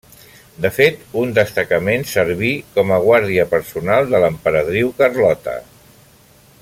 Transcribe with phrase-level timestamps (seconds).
[0.63, 5.55] De fet un destacament serví com a guàrdia personal de l'emperadriu Carlota.